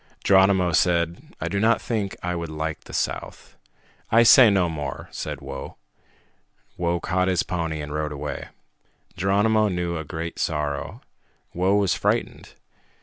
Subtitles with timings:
[0.23, 3.55] Geronimo said, "I do not think I would like the south."
[4.11, 5.77] "I say no more," said Whoa.
[6.75, 8.47] Whoa caught his pony and rode away.
[9.15, 11.01] Geronimo knew a great sorrow.
[11.51, 12.55] Whoa was frightened.